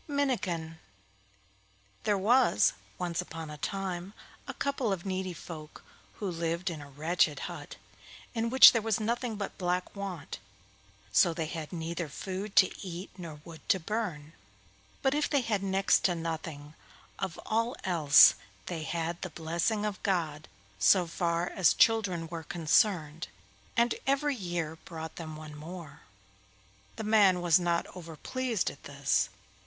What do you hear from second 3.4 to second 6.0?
a time a couple of needy folk